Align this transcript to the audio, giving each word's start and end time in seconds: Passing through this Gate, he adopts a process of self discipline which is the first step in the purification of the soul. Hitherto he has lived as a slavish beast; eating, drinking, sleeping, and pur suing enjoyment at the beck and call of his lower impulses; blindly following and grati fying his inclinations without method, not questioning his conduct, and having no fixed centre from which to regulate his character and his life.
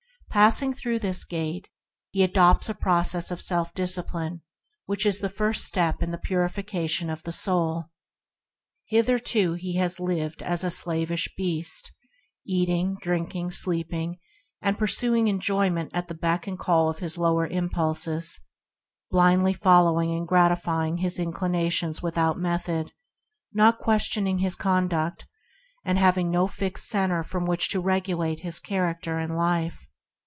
Passing 0.31 0.71
through 0.73 0.99
this 0.99 1.25
Gate, 1.25 1.67
he 2.11 2.23
adopts 2.23 2.69
a 2.69 2.73
process 2.73 3.31
of 3.31 3.41
self 3.41 3.73
discipline 3.73 4.41
which 4.85 5.05
is 5.05 5.19
the 5.19 5.27
first 5.27 5.65
step 5.65 6.01
in 6.01 6.11
the 6.11 6.17
purification 6.17 7.09
of 7.09 7.23
the 7.23 7.33
soul. 7.33 7.89
Hitherto 8.85 9.55
he 9.55 9.75
has 9.75 9.99
lived 9.99 10.41
as 10.41 10.63
a 10.63 10.71
slavish 10.71 11.27
beast; 11.35 11.91
eating, 12.47 12.95
drinking, 13.01 13.51
sleeping, 13.51 14.19
and 14.61 14.77
pur 14.79 14.87
suing 14.87 15.27
enjoyment 15.27 15.91
at 15.93 16.07
the 16.07 16.13
beck 16.15 16.47
and 16.47 16.57
call 16.57 16.87
of 16.89 16.99
his 16.99 17.17
lower 17.17 17.45
impulses; 17.45 18.39
blindly 19.09 19.51
following 19.51 20.15
and 20.15 20.29
grati 20.29 20.57
fying 20.57 20.99
his 21.01 21.19
inclinations 21.19 22.01
without 22.01 22.37
method, 22.39 22.93
not 23.51 23.79
questioning 23.79 24.37
his 24.37 24.55
conduct, 24.55 25.27
and 25.83 25.97
having 25.99 26.31
no 26.31 26.47
fixed 26.47 26.87
centre 26.87 27.21
from 27.21 27.45
which 27.45 27.67
to 27.67 27.81
regulate 27.81 28.39
his 28.39 28.61
character 28.61 29.19
and 29.19 29.31
his 29.31 29.37
life. 29.37 29.89